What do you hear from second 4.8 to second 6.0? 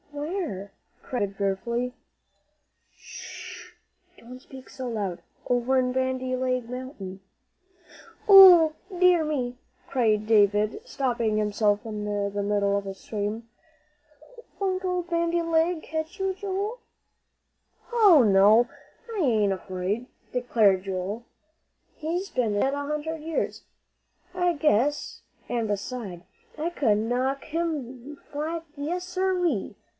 loud. Over in